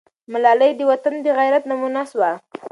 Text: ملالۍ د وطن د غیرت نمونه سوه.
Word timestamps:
ملالۍ 0.31 0.71
د 0.75 0.81
وطن 0.91 1.15
د 1.21 1.27
غیرت 1.37 1.63
نمونه 1.71 2.01
سوه. 2.11 2.31